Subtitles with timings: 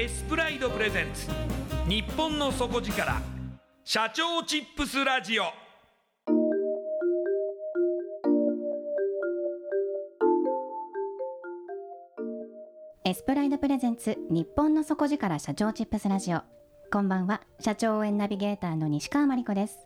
[0.00, 1.28] エスプライドプレゼンツ。
[1.86, 3.20] 日本の底力。
[3.84, 5.42] 社長チップスラジオ。
[13.04, 16.40] エスプライドプレゼンツ日本の底力社長チップスラジオ。
[16.90, 19.80] こんばんは社長応援ナビゲーターの西川真理子です。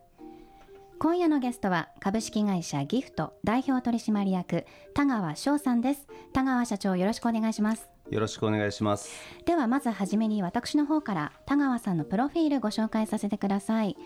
[1.01, 4.65] 今夜のゲストは株式会社ギフト代表取締役
[4.95, 6.07] 田川翔さんです。
[6.33, 7.94] 田川社長よろしくお願いします。
[8.11, 9.11] よろしくお願いします。
[9.45, 13.97] ではまずはじめに私の方から田川さんのプロフィールご紹介させてください。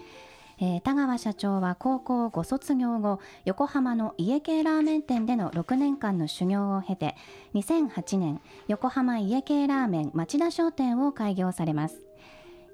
[0.61, 7.15] えー、田川社長は高校ご卒業後横浜の家系ラーメン店での6年間の修行を経て
[7.55, 12.08] 2008年横浜家系ラーメン町田商店を開業されます。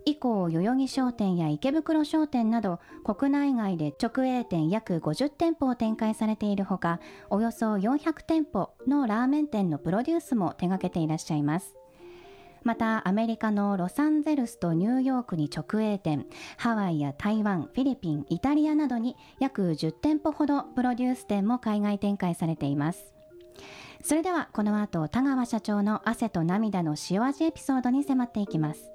[0.06, 7.00] 以降代々木商店や池袋商店など国内外で直営店約50店舗を展開されているほか
[7.30, 11.74] およそ400店舗のラーメン店のプロデュースも手掛けていらっしゃいます。
[12.64, 16.24] またアメリカのロサンゼルスとニューヨークに直営店
[16.56, 23.14] ハワイや台湾フィリピンイタリアなどに約10店舗ほどプロデュース店も海外展開されています。
[24.02, 28.93] それではこの後田川社長の汗と涙の塩味エピソードに迫っていきます。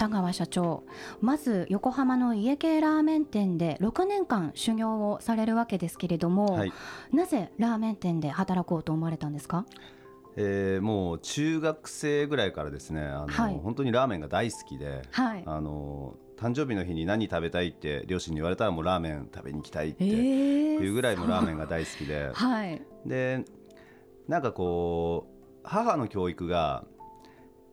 [0.00, 0.84] 田川社長。
[1.20, 6.72] まず横浜の家系ラーメン店で6年間修行をされるわけですけれども、はい、
[7.12, 9.66] なぜラーメン店で働こうと思われたんですか？
[10.36, 23.44] えー、もう中学生ぐらいからですねあの、はい、本当にラーメンが大好きで、はい、あの誕生日の日に何食べたいって両親に言われたらもうラーメン食べに行きたいっていうぐらいもラーメンが大好きで、はい、で
[24.28, 26.84] なんかこう母の教育が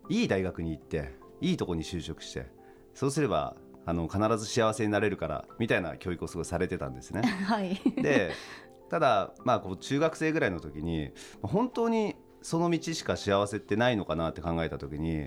[0.09, 2.47] いい大学に行っていいとこに就職して
[2.93, 3.55] そうすれば
[3.85, 7.21] あの必ず幸せになれるからみたいな教育をすごいされてたんですね。
[7.45, 8.31] はい、で
[8.89, 11.11] ただ、まあ、こう中学生ぐらいの時に
[11.41, 15.21] 本当にその道しか幸せってないのかなって考えた時に、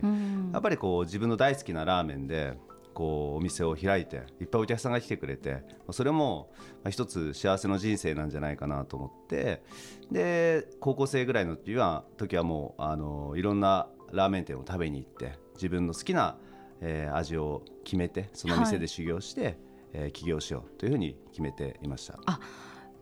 [0.52, 2.56] やっぱりこう自分の大好きなラーメンで
[2.94, 6.50] こうお店を開いていっぱいお客さんが来てくれてそれも
[6.88, 9.62] 一つ幸せの人生なんじゃないかなと思って
[10.10, 16.36] で高校生ぐらいの時は時はもうあのいろんなラーメン店を食べに行って自分の好きな、
[16.80, 19.56] えー、味を決めてその店で修行して、はい、
[19.92, 22.18] えー、起業しようというふうに決めていました。
[22.26, 22.40] あ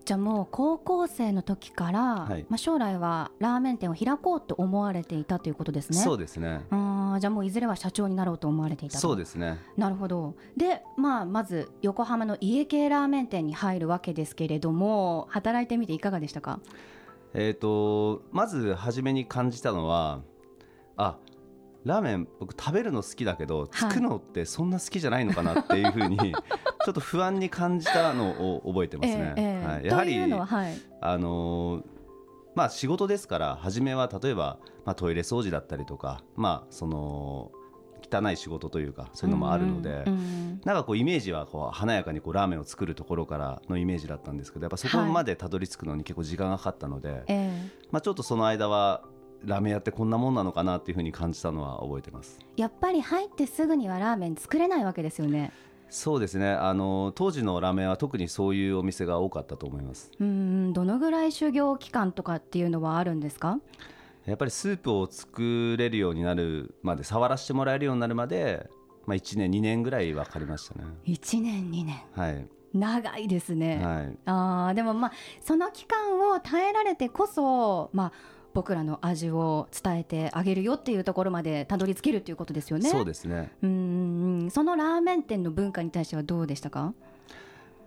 [0.04, 5.98] じゃあもう高校生の時から、はい、まあ、将来はラーメン店を開こうと思われていたということですね。
[5.98, 6.62] そうですね。
[6.70, 9.58] あじゃあもういずれは社長になろうと思われていたそうですね。
[9.76, 10.34] なるほど。
[10.56, 16.60] で、まあ、まず横浜の家系ラーメン店に入るわけですけれども働いてみていかがでしたか？
[17.34, 20.22] えーとまず初めに感じたのは
[20.96, 21.18] あ
[21.88, 26.18] ラーメン僕食べるの好きだけど作るのってそんな好きじゃないのかなっていうふうに、
[26.84, 29.32] ちょっと不安に感じたのを覚えてますね。
[29.36, 31.84] えーえー、はい、やはりはい、あのー
[32.54, 37.52] まあ仕事ですから初めは例えば、まあ、トイレ掃除だったりとかまあその
[38.10, 47.24] 汚い仕事というかそういうのもあるので、うんうん、なんかこうイメージはこう華やかにこうラーメンを作るところからのイメージだったんですけどやっぱそこまでたどり着くのに結構時間がかかったので、はい、
[47.92, 49.02] まあ、ちょっとその間は
[49.44, 52.38] ラーメン屋ってこんなもんなのかなっていうふうに感じたのは覚えてます。
[52.56, 55.52] やっぱり入ってすぐにはラーメン作れないわけですよね。
[55.90, 56.50] そうですね。
[56.50, 60.10] あの当時のラーメンは特にそういうお店が多かったと思います。
[60.20, 63.58] うんどのぐらい修行期間とかっていうのはあるんですか？
[64.26, 68.68] やっぱりスープを作れるようになるまで触らせてもらえるようになるまで、
[69.06, 70.84] まあ、1年2年ぐらい分かりましたね。
[71.06, 71.96] 1年2年。
[72.12, 72.46] はい。
[72.74, 78.12] 長いですね、はい、あでもまあその期間を耐えられてこそまあ
[78.58, 82.90] 僕らの味を伝えてあげるよっていうところまでたどり着けるっていうことですよね。
[82.90, 83.52] そうですね。
[83.62, 86.92] うんそのラーメン店の文化に対してはどうでしたか？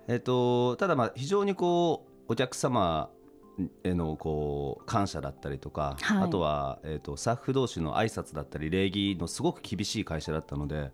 [0.08, 3.10] えっと、ただまあ非常にこうお客様
[3.84, 10.92] へのこう感謝だったりとか、はい、あとは、えー、とスタッフ同士の挨拶だったり礼儀のすごく厳しい会社だったので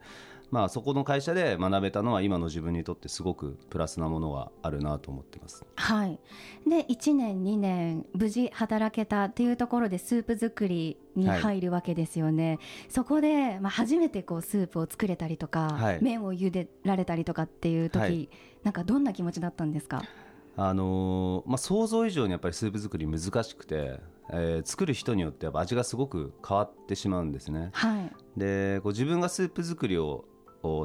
[0.50, 5.66] まあ、そこの会社で学べたのは今の自分にとってすごくプラスなものがあるなと思ってます。
[5.76, 6.20] はい、
[6.68, 12.60] で1年2年無事働けたっていうところでスープ作りに入るわけですよね、はい、
[12.90, 18.30] そこで、まあ、初めてこうスープを作れたりとか、はい、麺を茹でられたりとかっていう時、はい、
[18.64, 20.04] なんかどんな気持ちだったんですか？
[20.60, 24.00] あのー、まあ、想像以上にやっぱりスープ作り難しくて、
[24.32, 27.70] えー、作る人によってやっぱ味がすごく変わってしまうんですね。
[27.74, 30.26] はい、でこう自分がスープ作りを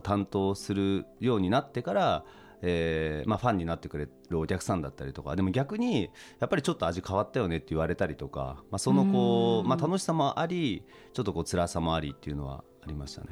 [0.02, 2.24] 担当するようになってから、
[2.62, 5.34] えーまあ、ファンになってくれるお客さんだったりとか。
[5.36, 13.28] でも逆にやっぱりちょっと味変わったよねって言われたりとか、まあ、そのこう、まあ、楽しさもありちょっとこう辛さもありっていうのはありましたね。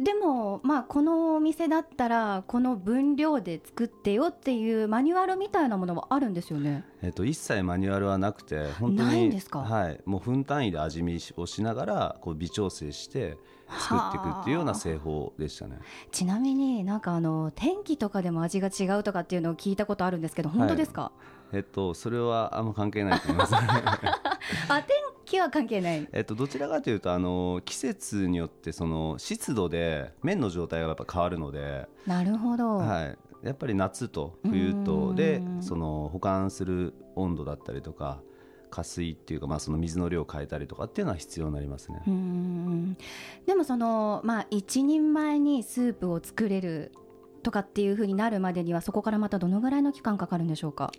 [0.00, 13.36] でも、まあ、このお店だったらこの分量で作ってよっていうマニュアルみたいなものはあるんですよね、えっと、一切マニュアルはなくて本当にはい、もう分単位で味見をしながらこう微調整して
[13.78, 15.78] 作っていくっていうような製法でしたね。
[16.10, 21.12] ちなみになんかあの天気とかでも味が違うとかっていうのを聞いたことあるんですけど本当ですか、は
[21.52, 23.54] い、えっとそれはあんま関係ないと思います。
[24.68, 38.20] あ天気は関係ない、えっと、どちらかというとあの季節によってその湿度で麺の状態がやっぱ変わるのでなるほど、はい、やっぱり夏と冬とでその保管する温度だったりとか
[38.70, 42.02] 加水っていうか、まあ、その水の量を変えたりとかっていうのは必要になりますね。
[43.46, 46.92] でもその、まあ、一人前にスープを作れる
[47.42, 50.92] とかっていうふうになるまでにはそこからまたどのぐらいの期間かかるんでしょうか、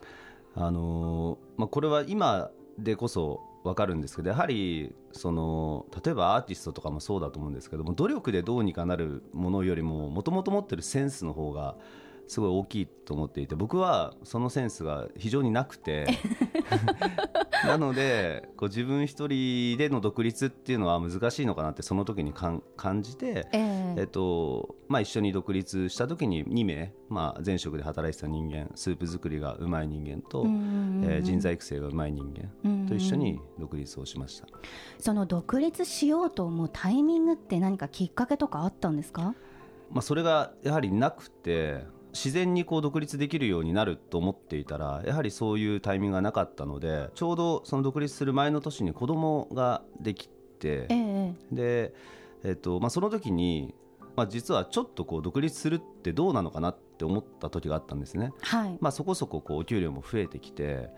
[0.55, 11.75] あのまあ、これは今でこそ分かるんですけどやはりその例えばアーティストとかもそうだと思うんですけども努力でどうにかなるものよりももともと持ってるセンスの方が
[12.31, 16.07] すごい大きいと思っていて僕はそのセンスが非常になくて
[17.67, 22.61] なのでこう自分一人での独立っていうのは難しいのかなってその時に感
[23.01, 32.33] じて、えー、えっとまあ、一緒に独立した時に2名、まあ、前職で働いてた人間スープ作りがうまい人間と、えー、人材育成がうまい人
[32.63, 34.47] 間と一緒に独立をしました。
[34.99, 39.35] その独立しようと思うタイミングって何かきっかけとかあったんですか？
[39.91, 41.83] まあ、それがやはりなくて
[42.13, 51.93] 自然にこう独立できるようになると思っていたらやはりそういうタイミングがなかったのでちょうどその独立する前の年に子供ができて、ええ、で、
[52.43, 53.73] えっとまあ、その時に、
[54.15, 58.31] まあ、実はちょっとこう独立するってどうなのかなって思った時があったんですね。
[58.41, 60.89] はい、まあ、そこそここうお給料も増えてきて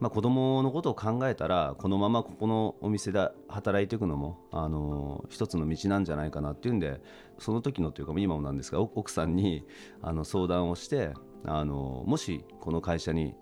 [0.00, 7.00] まあ、子供のことを考えたらこのままここのお店で働いていくのもあの一つの道なんじゃないかなっていうんで
[7.38, 9.64] その時のというか今もなんですが奥さんに
[10.02, 13.34] あの相談をしてあのもしこの会社に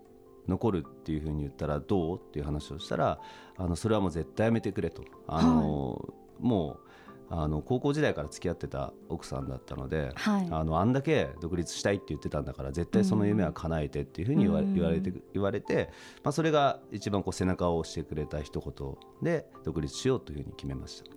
[0.49, 2.19] 残るっていうふうに言ったらどう？
[2.19, 3.19] っていう話をしたら
[3.57, 5.05] あのそれはもう絶対やめてくれと。
[5.29, 5.97] あの、は
[6.41, 6.92] い、もう
[7.35, 15.89] あの高校時代から付き合ってた奥さんだったので、はい、あのあんだけ独立したいって言ってたんだから絶対その夢は叶えてっていうふうに言わ,、言われて言われて、
[16.23, 21.11] まあ、それが一番こう背中を押してくれた一言で独立しようというふうに決めました。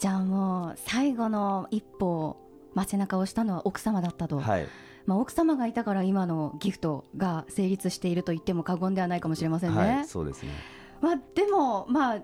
[0.00, 2.36] じゃあもう最後の一歩、
[2.74, 4.40] まあ、背中を押したのは奥様だったと。
[4.40, 4.66] はい。
[5.06, 9.76] まあ、奥様がいたから今のギフトが成立していると言っても過言ではないかもしれませんね。
[9.76, 10.50] はい、そうですね。
[11.00, 12.22] まあ、でも、まあ、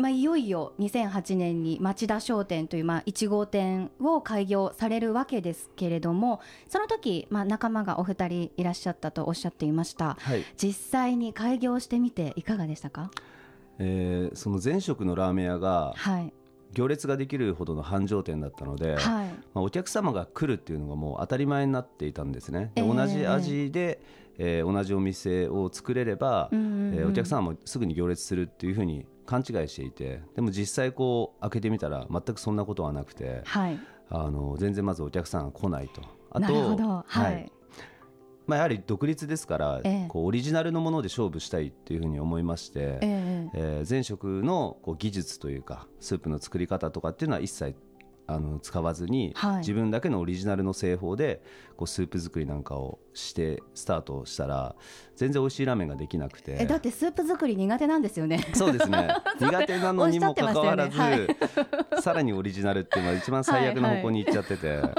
[0.00, 13.10] まあ、いよいよ2008年に町田商店というまあ1号店を開業されるわけですけれどもその時まあ仲間がお二人いらっしゃったとおっしゃっていました、はい、実際に開業してみていかがでしたか、
[13.78, 16.32] えー、その前職のラーメン屋が、はい。
[16.72, 22.70] 行列ができるほどの繁盛店だったので、はい、まあ、お客様が来るっていうのがもう当たり前になっていたんですね。
[22.76, 24.00] で同じ味で、
[24.38, 36.02] えー、同じお店を作れれば、うんうんうん、えー、お客様もすぐに行列するっていうふうに勘違いしていてでも実際こう開けてみたら全くそんなことはなくて、はい、あの全然まずお客さんが来ないと。
[36.32, 37.52] あとはい、はい。
[38.46, 43.50] まあ、やはり独立ですから、ええ、こうオリジナルのもので勝負したいっていうふうに思いまして、ええ。
[43.54, 47.76] えー、前職のこう技術というかスープの作り方とかっていうのは一切
[48.32, 51.42] あの使わずに、はい、自分だけのオリジナルの製法で
[51.76, 54.76] こうスープ作りなんかをしてスタートしたら
[55.16, 56.56] 全然美味しいラーメンができなくて。
[56.60, 58.46] えだってスープ作り苦手なんですよね。
[58.54, 59.08] そうですね。
[59.40, 61.04] 苦手なのにもかかわらず、ね。
[61.04, 64.68] はい、さらにオリジナルっていうのは一番最悪の方向に行っちゃってて。
[64.68, 64.94] はいはい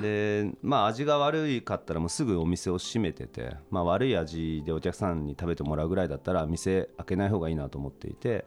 [0.00, 8.44] でまあ味が悪いかったらもうすぐお店を閉めてて、まあ、悪い味でお客さんに食べてもらうぐらいだったら店開けない方がいいなと思っていて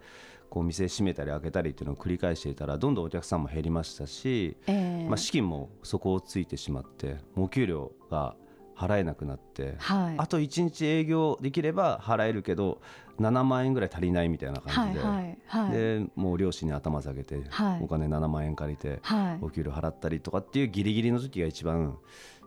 [0.50, 8.36] こう店閉めたり開けたりっていうのを繰り返していたらどんどんお客さんも減りましたし、えー、まあ、資金も底をついてしまってお給料が
[8.75, 12.82] 払えなくなって、はい、あと1日営業できれば払えるけど
[13.20, 17.41] 7万円ぐらい足りないみたいな感じではいはいはい、でもう両親に頭下げて、
[17.82, 19.01] お金7万円借りて、
[19.41, 21.98] お給料払ったりとかっていうギリギリの時が一番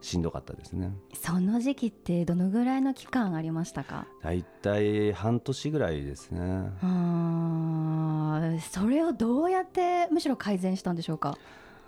[0.02, 0.92] しんどかったですね。
[1.14, 4.06] その時期ってどのぐらいの期間ありましたか？
[4.22, 6.40] 大体半年ぐらいですね。
[6.82, 8.40] あ
[8.70, 11.38] それをどうやってむしろ改善したんでしょうか？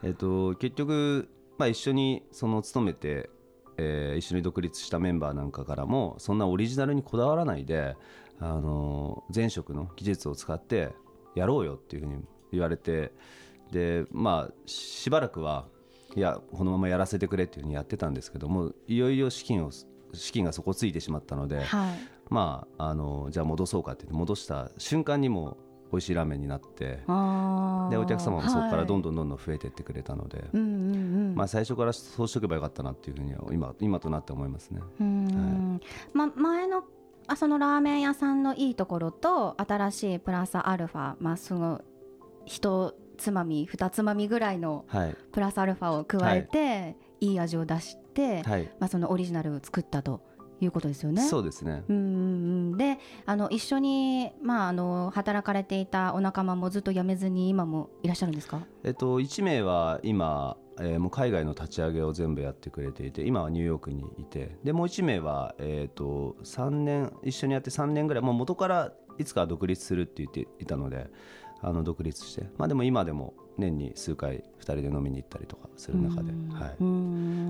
[0.02, 1.28] えっと結局、
[1.58, 3.28] まあ、一緒にその勤めて
[3.76, 7.96] えー、一緒に独立したメンバーなんかからもそんなオリジナルにこだわらないで、
[8.38, 10.92] あの前職の技術を使って
[11.34, 13.10] やろうよっていうふうに言われて
[13.72, 15.66] でまあしばらくは
[16.16, 19.70] いやこのままやらせてくれっていうふうにやってたんですけどもいよいよ資金を
[20.12, 21.98] 資金が底ついてしまったので、はい、
[22.30, 25.56] まああのじゃあ戻そうかって戻した瞬間にも
[25.92, 34.80] 美味しいラーメンになってでお客様もそこからどんどんどんどん増えていってくれたので、はい、まあ、最初からそうしておけばよかったなっていうふうには今今となって思いますね。
[34.80, 36.84] はい、ま、前の
[37.26, 41.82] あそのラーメン屋さんのいいところと新しいプラスアルファ、まあ、その
[42.44, 42.94] 一
[43.24, 44.84] つまみ二つまみぐらいの
[45.32, 46.86] プラスアルファを加えて、は
[47.20, 50.20] い、いい味を出して、はい、まあ、そのオリジナルを作ったと
[50.60, 51.22] いうことですよね。
[51.22, 51.84] そうですね。
[51.88, 58.66] うんで、あの一緒にまああの働かれていたお仲間もずっと辞めずに今もいらっしゃるんですか？
[58.84, 60.56] えっと一名は今。
[60.80, 71.06] えー、もう海外の立ち上げを全部やってくれていて今はニューヨークにいてでもう1名は、えーと、3年一緒にやって3年ぐらいもう元からいつか独立するって言っていたので
[71.64, 76.76] あの独立して、まあ、でも今でも年に数回2人で飲みに行ったりとかする中で、はい、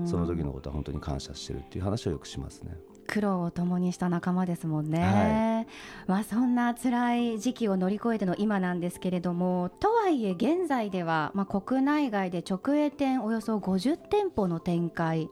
[0.07, 2.75] その時のことは本当に感謝してるっていう話をよくしますね。
[3.15, 5.67] 苦労を共にした仲間ですもんね、はい、
[6.05, 15.29] まあ、そんな辛い時期を乗り越えての今なんですけれどもとはいえ現在では、まあ、国内外で直営店およそ50店舗の展開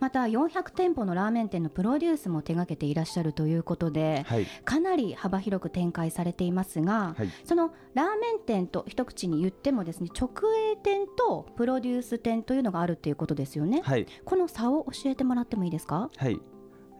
[0.00, 10.30] また400店舗のラーメン店のプロデュースも手掛けていらっしゃるということで、はい、かなり幅広く展開されていますが、はい、そのラーメン店と一口に言ってもですね直
[10.72, 16.08] 営店とプロデュース店というのがあるということですよね、はい、この差を教えてもらってもいいですか？
[16.16, 16.40] はい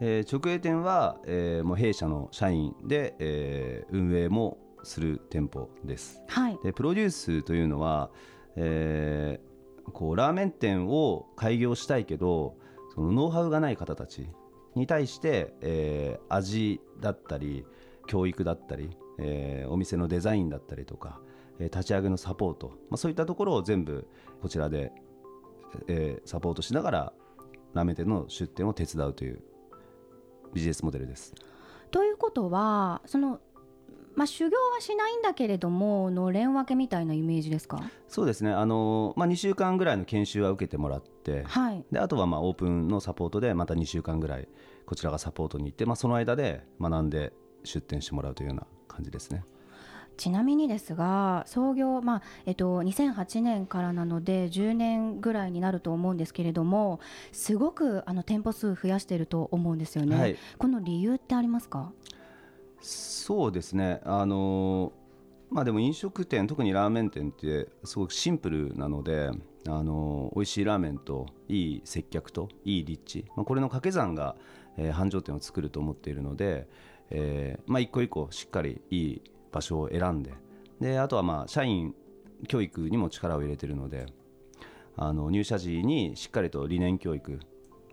[0.00, 8.10] えー、直営店は、えー、もう弊社の社員で、えー、運営もする店舗です、はい、でプロデュースというのは、
[8.56, 12.56] えー、こうラーメン店を開業したいけど
[12.94, 14.28] そのノウハウがない方たち
[14.74, 17.64] に対して、えー、味だったり
[18.06, 21.20] 教育だったり、えー、お店のデザインだったりとか、
[21.58, 24.06] えー、立ち上げのサポート、まあ、そういったところを全部
[24.40, 24.92] こちらで、
[25.88, 27.12] えー、サポートしながら
[27.72, 29.42] ラーメン店の出店を手伝うという
[30.52, 31.34] ビジネスモデルです。
[31.90, 33.40] ということはその
[34.14, 37.82] まあ、修行はしないんだけれどものれん分けみたいなイメージですか？
[38.08, 44.48] そうですねあの、まあ、2週間ぐらいの研修は受けてもらって、はい、であとはまあオープンのサポートでまた2週間ぐらい
[44.86, 49.44] こちらがサポートに行って、まあ、その間で学んで出店してもらうというような感じですね。
[50.16, 57.00] ちなみにですが創業、まあえっと、2008年からなので10年ぐらいになると思うんですけれども
[57.32, 61.92] すごくあの店舗数増やしていると思うんですよね、はい、この理由ってありますか？
[62.80, 64.00] そうですね。
[64.04, 64.92] あの
[65.50, 69.30] まあでも飲食店特にラーメン店ってすごくシンプルなので
[69.68, 74.36] あの美味しいラーメンといい接客といい立地、まあ、これの掛け算が、
[74.76, 76.68] えー、繁盛店を作ると思っているので、
[77.10, 80.32] えーまあ、一個一個しっかりいい場所を選んで
[80.80, 81.94] であとはまあ社員
[82.48, 84.06] 教育にも力を入れているので
[84.96, 87.40] あの入社時にしっかりと理念教育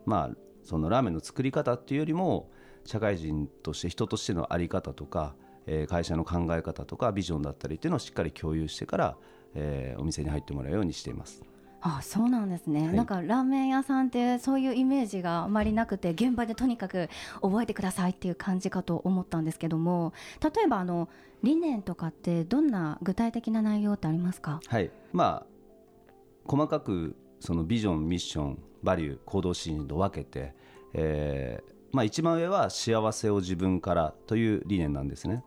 [0.05, 2.49] まあそのラーメンの作り方っていうよりも
[2.85, 9.17] 社会人として人としての在り方とか、えー、会社の考え方とかビジョンだったりっていうのをしっかり共有してから、
[9.55, 11.43] えー、お店に入ってもらうようにしています。
[11.85, 17.09] あそうなんですね、はい、なんかラーメン屋さんってそういうイメージがあまりなくて現場でとにかく
[17.41, 21.09] 覚えてくださいっていう感じかと思ったんですけども例えばあの
[21.43, 24.61] 理念とかってどんな具体的な内容ってありますか？
[24.65, 24.91] はい。
[25.11, 26.11] まあ
[26.45, 30.55] 細かくそのビジョンミッションバリュー行動指針と分けて、
[30.93, 35.43] えーまあ、一番上は幸せを自分からという理念なんですね。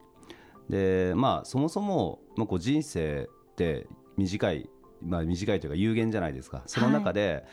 [0.69, 3.87] でまあそもそも、まあ、こう人生って
[4.19, 4.69] 短い
[5.03, 6.63] まあ、短いというか有限じゃないですか。
[6.67, 7.45] その中で、はい、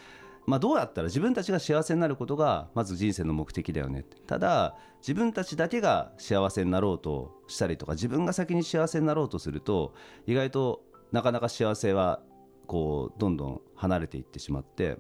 [0.47, 9.93] まあ、どうやったら自分たちが幸せになることがまず人生の目的だよねただ自分たちだけが幸せになろうとしたりとか自分が先に幸せになろうとすると
[10.27, 12.21] 意外となかなか幸せは
[12.67, 14.97] こうどんどん離れていってしまって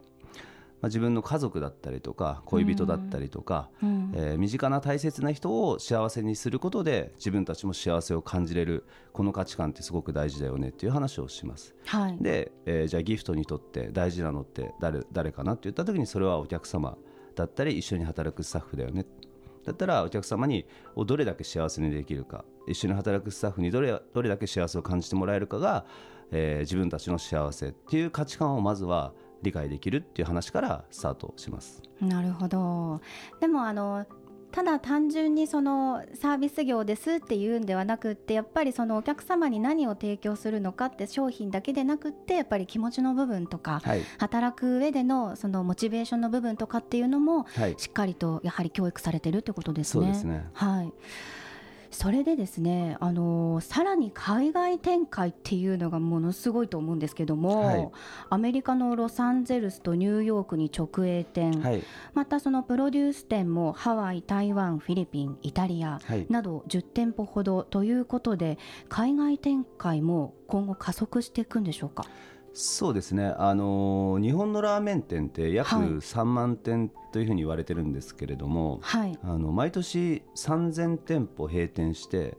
[0.83, 11.73] まあ、自分の家族だったりとか恋人だったりとか、うん、えー、身近な大切な人を幸せにすることで自分たちも幸せを感じれるこの価値観ってすごく大事だよねっていう話をします。
[11.85, 16.97] はい、で、えー、じゃあギフトにとって大事なのって誰誰かなって言った時にそれはお客様
[17.33, 19.05] だったり一緒に働くスタッフだよね。
[19.63, 20.65] だったらお客様に
[20.97, 25.85] どれだけ幸せにできるか一緒に働くスタッフにどれどれだけ幸せを感じてもらえるかが、
[26.31, 29.13] えー、自分たちの幸せっていう価値観をまずは
[29.43, 31.83] 理解できるっていう話からスタートします。
[32.01, 33.01] なるほど。
[33.39, 34.05] でもあの
[34.53, 47.47] ただ単純にそのサービス業ですっていうんではなくってやっぱりそのお客様に何を提供するのかって商品だけでなくってやっぱり気持ちの部分とか、はい、働く上でのそのモチベーションの部分とかっていうのも
[47.77, 50.03] しっかりとやはり教育されてるってことですね。
[50.03, 50.45] そうですね。
[50.53, 50.93] はい
[51.93, 57.91] それでですね、あのー、さらに海外展開っていうのがものすごいと思うんですけども、はい、
[58.29, 61.83] アメリカのロサンゼルスとニューヨークに直営店、はい、
[62.13, 68.57] またそのプロデュース店もハワイ、台湾、フィリピン、イタリアなど10店舗ほどということで、
[68.89, 72.05] 海外展開も今後加速していくんでしょうか？
[72.53, 82.37] そうですね、あのー、日本のラーメン店って約3万店というふうに言われてるんですけれども、はい、あの毎年3000店舗閉店して、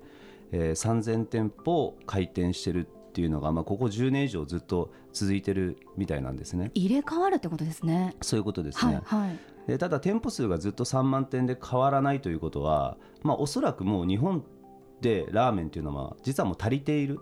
[0.52, 6.70] えー、3000店舗開店してるっていうのが、まあ、ここ10年以上ずっと続いてるみたいなんですね。
[6.74, 8.14] 入れ替わるってことですね。
[8.22, 14.44] そういうことですね、はい、はい、でただ店舗数がずっと3万店で変わらないということは、まあ、おそらくもう日本
[15.00, 17.20] でラーメンっていうのは実はもう足りている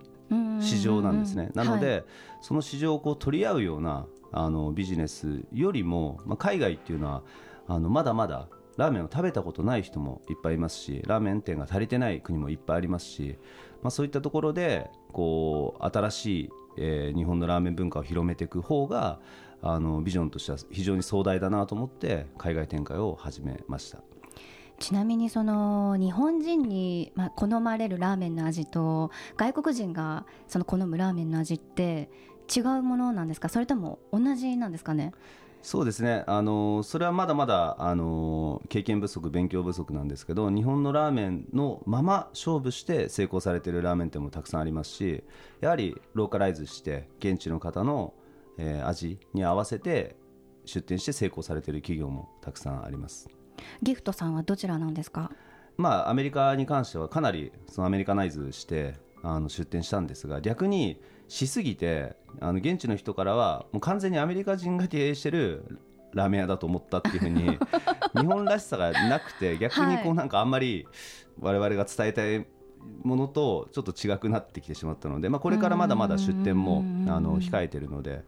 [0.60, 1.50] 市場なんですね。
[1.54, 2.04] なので、はい、
[2.40, 7.22] その市場をこう取り合うようなあのビジネスよりも、まあ、海外っていうのは
[7.68, 13.36] あのまだまだラーメンを食べたことない人もいっぱいいますしラーメン店が足りてない国もいっぱいありますし、
[13.82, 19.20] まあ、そういったところでこう新しい、えー、日本のラーメン文化を広めていく方が
[19.60, 24.11] あのビジョンとしては非常に壮大だなと思って海外展開を始めました。
[24.82, 32.10] ちなみにその日本人に、ま、好まれるラーメンの味と外国人がその好むラーメンの味って
[32.54, 33.48] 違うものなんですか？
[33.48, 35.12] それとも同じなんですかね？
[35.62, 36.24] そうですね。
[36.26, 45.22] あのそれはまだまだあの経験不足勉強不足なんですけど日本のラーメンのまま勝負して成功されているラーメン店もたくさんありますし
[45.60, 48.14] やはりローカライズして現地の方の、
[48.58, 50.16] えー、味に合わせて
[50.64, 53.28] 出店して成功されている企業もたくさんあります。
[53.82, 55.30] ギフトさんはどちらなんですか？
[55.76, 65.78] まあアメリカに関してはかなりそのアメリカナイズしてあの出店したんですが逆にしすぎてあの現地の人からはもう完全にアメリカ人が経営してる
[66.12, 67.58] ラーメン屋だと思ったっていうふうに
[68.20, 70.86] 日本らしさがなくて逆にこうなんかあんまり
[71.40, 72.46] 我々が伝えたい
[73.02, 76.78] ものとちょっと違くなってきてしまったので、まあ、これからまだまだ出店も
[77.10, 78.24] あの控えてるので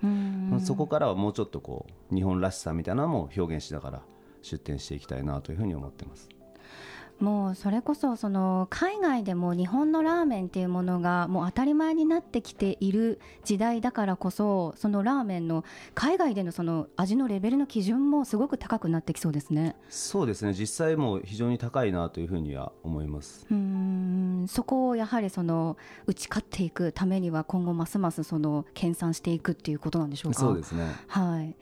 [0.60, 4.02] そこからはもうちょっとこう日本らしさみたいなのも表現しながら
[4.44, 6.28] 出展していきたいなというふうに思ってます。
[7.20, 19.76] もうそれこそその海外でも日本のラーメンっていうものがもう当たり前になってきている時代だからこそそのラーメンの海外でのその味のレベルの基準もすごく高くなってきそうですね。
[19.88, 20.54] そうですね。
[20.54, 24.46] 実際も非常に高いなというふうには思いますうん。
[24.48, 25.76] そこをやはりその
[26.06, 30.40] 打ち勝っていくためには今後ますますその研鑽していくっていうことなんでしょうか。
[30.40, 30.84] そうですね。
[31.06, 31.56] はい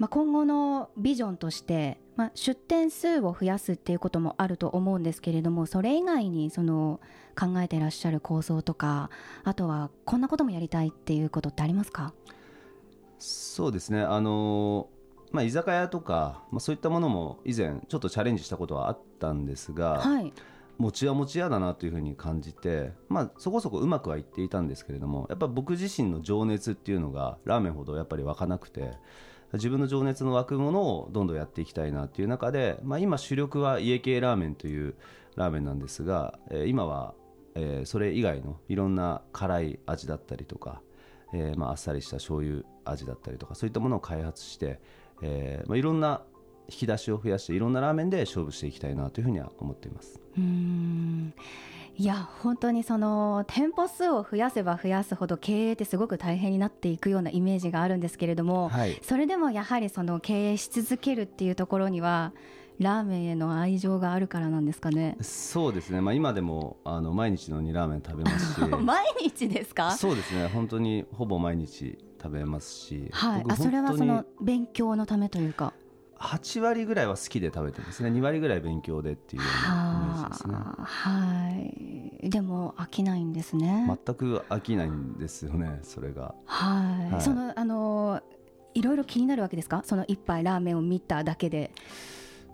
[0.00, 7.00] まあ、今後のビジョンとして、まあ、出店数を増やすっていうこともあると思うんですけれどもそれ以外にその
[7.38, 9.10] 考えていらっしゃる構想とか
[9.44, 12.14] あとはこんなこともやりたいっていうことってありますか？
[13.18, 14.00] そうですね。
[14.00, 14.88] あの
[15.32, 20.32] まあ、居酒屋とか、まあ、そういったものも以前ちょっとチャレンジしたことはあったんですが、はい、
[20.78, 28.94] 持ちは持ち屋だなというふうに感じて、まあ、そこそこうまくはいっていたんですけれどもやっぱ僕自身の情熱っていうのがラーメンほどやっぱり湧かなくて
[29.54, 34.94] 自分の情熱の湧くものをどんどんやっていきたいなっていう中で、まあ、今主力は家系ラーメンという
[35.36, 37.14] ラーメンなんですが、えー、今は
[37.54, 40.82] えー、それ以外のいろんな辛い味だったりとか、
[41.32, 44.80] えー、まああっさりした醤油味だったりとかそういったものを開発して、
[45.22, 46.22] えーまあ、いろんな
[46.68, 50.20] 引き出しを増やしていろんなラーメンで勝負していきたいなというふうには思っています。
[50.38, 51.34] うん。
[52.00, 62.32] いや本当にその店舗数を増やせば増やすほど経営ってすごく大変になっていくようなイメージがあるんですけれども、はい、それでもやはりその経営し続けるっていうところには
[62.78, 65.18] ラーメンへの愛情があるからなんですかね。
[65.20, 66.00] そうですね。
[66.00, 68.60] まあ今でもあの毎日のにラーメン食べますし。
[68.82, 69.90] 毎日ですか？
[69.90, 70.46] そうですね。
[70.46, 73.10] 本当にほぼ毎日食べますし。
[73.12, 73.44] はい。
[73.46, 75.74] あそれはその勉強のためというか。
[76.20, 79.89] 8割ぐらいは好きで食べてですね2割ぐらい勉強でっていうような
[80.28, 80.54] ですね。
[80.56, 81.50] は
[82.22, 82.30] い。
[82.30, 83.86] でも飽きないんですね。
[84.04, 86.34] 全く飽きないんですよねそれが。
[86.44, 88.20] はい、はい、そのあの
[88.74, 89.82] いろいろ気になるわけですか？
[89.84, 91.72] その一杯ラーメンを見ただけで。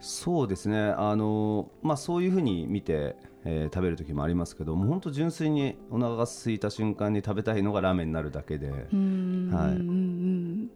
[0.01, 0.79] そうですね。
[0.79, 8.81] あの、まあ、そういうふうに見て、えー、食べる時もありますけどもう本当純粋にお腹が空いた瞬間に食べたいのがラーメンになるだけで、はい、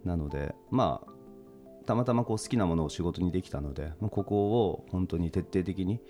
[0.06, 1.10] なのでまあ
[1.86, 6.00] たまたまこう好きなものを仕事にできたのでここを本当に徹底的に、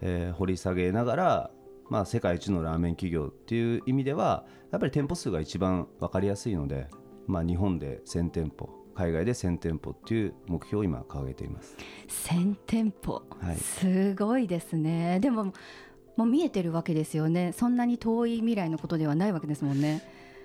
[0.00, 1.50] えー、掘り下げながら、
[1.90, 6.88] まあ、世界一のラーメン企業っていう意味ではやっぱり店舗数が一番分かりやすいので、
[7.26, 11.76] まあ、日本で1000店舗海外で1000店舗っていう目標を今掲げています。
[12.08, 15.20] 1000店舗、はい、すごいですね。
[15.20, 15.52] でも
[16.16, 17.52] もう見えてるわけですよね。
[17.52, 20.02] そんなに遠い未来のことではないわけですもんね。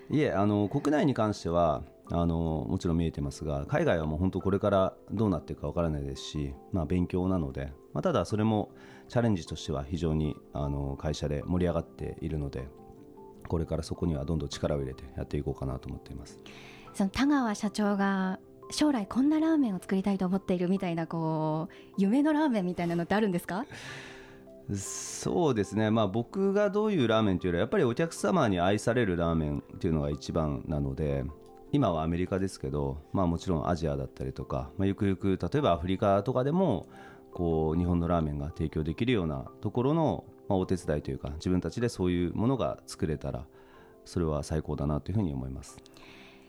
[0.08, 8.70] いえあの国内に関してはあのもちろん見えてますが海外はもう本当これからどうなっていくかわからないですし、まあ、勉強なので、まあ、ただそれも
[9.08, 12.68] チャレンジとしては非常にあの会社で盛り上がっているので
[13.48, 16.40] これからそこにはどんどん力を入れてやっていこうかなと思っています。
[16.94, 18.38] その田川社長が
[18.70, 23.66] 将来こんなラーメンを作りたいと思っているみたいなこう夢のラーメンみたいなのってあるんですか？
[24.74, 31.24] そうですね、まあ、僕がどういうラーメンというよりはやっぱりお客様に愛されるラーメンというのが一番なので
[31.70, 36.86] 今はアメリカですけど、まあ、もちろんアジアだったりとか、まあ、ゆくゆく例えばアフリカとかでも
[37.34, 43.44] こう日本のラーメンが提供できるようなところの、まあ、お手伝いというか自分たちでそういうものが作れたら
[44.04, 45.76] それは最高だなというふうに思います。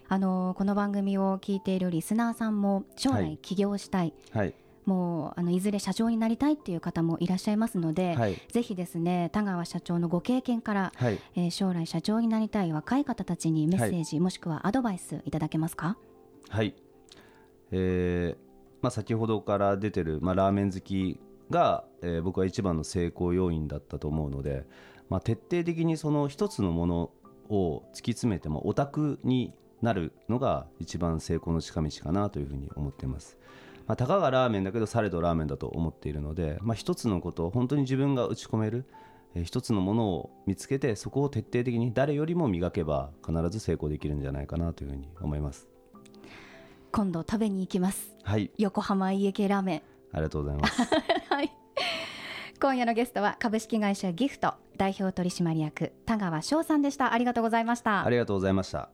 [0.08, 4.54] あのこの番組を聞いているリスナーさんも将来起業したい、はい、はい。
[4.86, 15.98] もうあのいずれ社長になりたいっていう方もいらっしゃいますので、はい、ぜひですね田川社長のご経験から、はい、えー、将来社長になりたい若い方たちにメッセージ、はい、もしくはアドバイスいただけますか？
[16.50, 16.76] はい、
[17.72, 18.45] えー
[18.86, 21.20] まあ、先ほどから出てる、まあ、ラーメン好き
[21.50, 24.64] が、えー、僕は一番の成功要因だったと思うので、
[25.10, 27.10] まあ、徹底的にその一つのもの
[27.50, 33.40] を突き詰めてもオタクになるのが一番成功の近道かなというふうに思っています。
[33.88, 38.86] まあ、たかがラーメンだけどされどラーメンだと思っているので、まあ、一つのことを本当に自分が打ち込める、
[39.34, 45.75] えー、一つのものを見つけてそこを徹底的に誰よりも磨けば必ず成功できるんじゃないかなというふうに思います
[46.96, 48.16] 今度食べに行きます。
[48.24, 48.52] はい。
[48.58, 49.82] 横浜家系ラーメン。
[50.14, 50.82] ありがとうございます。
[51.30, 51.52] はい。
[52.62, 57.12] 今夜のゲストは株式会社ギフト代表取締役田川翔さんでした。
[57.12, 58.06] ありがとうございました。
[58.06, 58.88] ありがとうございました。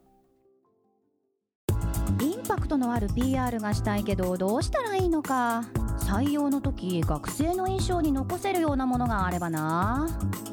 [2.48, 5.62] パクトのある PR がしたいけどどうしたらいいのか。
[6.00, 10.08] 採用の時学生の印象に残せるようなものがあればな。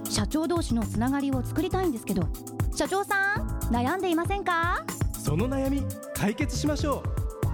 [0.05, 2.29] 社長同士のつながりを作りたいんですけど
[2.75, 4.85] 社長さん悩んでいませんか？
[5.19, 5.83] その悩み
[6.15, 7.18] 解決しましょう